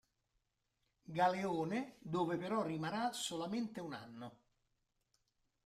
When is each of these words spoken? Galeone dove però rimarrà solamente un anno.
Galeone 1.17 1.97
dove 2.01 2.35
però 2.37 2.63
rimarrà 2.63 3.13
solamente 3.13 3.81
un 3.81 3.93
anno. 3.93 4.39